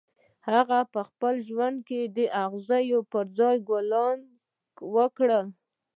[0.49, 4.19] هغه په خپل ژوند کې د اغزیو پر ځای ګلان
[4.95, 5.45] وکرل